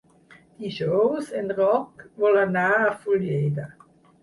Dijous 0.63 1.29
en 1.41 1.51
Roc 1.59 2.03
vol 2.25 2.41
anar 2.47 2.65
a 2.81 2.91
Fulleda. 3.05 3.71